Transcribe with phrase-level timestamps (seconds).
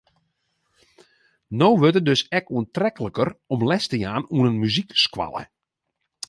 [1.59, 5.43] No wurdt it dus ek oantrekliker om les te jaan oan in muzykskoalle.